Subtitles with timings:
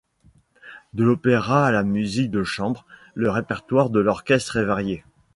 [0.93, 5.03] De l'opéra à la musique de chambre, le répertoire de l'orchestre est varié.